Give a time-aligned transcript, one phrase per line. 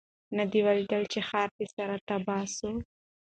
[0.37, 2.69] نه دي ولیده چي ښار دي سره تبۍ سو